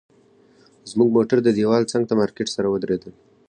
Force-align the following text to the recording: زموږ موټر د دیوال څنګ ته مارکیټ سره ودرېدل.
زموږ 0.91 1.09
موټر 1.15 1.37
د 1.43 1.49
دیوال 1.57 1.83
څنګ 1.91 2.03
ته 2.09 2.13
مارکیټ 2.21 2.47
سره 2.55 2.67
ودرېدل. 2.69 3.11